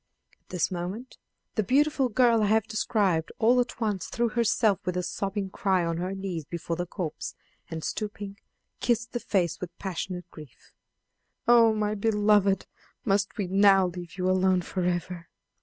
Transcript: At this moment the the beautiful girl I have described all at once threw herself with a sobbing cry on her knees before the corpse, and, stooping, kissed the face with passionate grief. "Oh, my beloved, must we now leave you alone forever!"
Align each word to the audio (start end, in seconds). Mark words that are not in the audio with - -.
At 0.41 0.49
this 0.49 0.71
moment 0.71 1.19
the 1.53 1.61
the 1.61 1.67
beautiful 1.67 2.09
girl 2.09 2.41
I 2.41 2.47
have 2.47 2.65
described 2.65 3.31
all 3.37 3.59
at 3.59 3.79
once 3.79 4.07
threw 4.07 4.29
herself 4.29 4.79
with 4.83 4.97
a 4.97 5.03
sobbing 5.03 5.51
cry 5.51 5.85
on 5.85 5.97
her 5.97 6.15
knees 6.15 6.43
before 6.43 6.75
the 6.75 6.87
corpse, 6.87 7.35
and, 7.69 7.83
stooping, 7.83 8.39
kissed 8.79 9.11
the 9.11 9.19
face 9.19 9.61
with 9.61 9.77
passionate 9.77 10.27
grief. 10.31 10.73
"Oh, 11.47 11.75
my 11.75 11.93
beloved, 11.93 12.65
must 13.05 13.37
we 13.37 13.45
now 13.45 13.85
leave 13.85 14.17
you 14.17 14.27
alone 14.27 14.63
forever!" 14.63 15.27